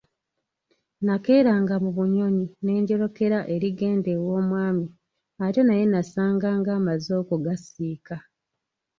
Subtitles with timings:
[1.05, 4.85] Nakeeranga mu bunyonyi ne njolekera erigenda ew'omwami
[5.45, 8.15] ate naye nasanganga amaze okugasiika.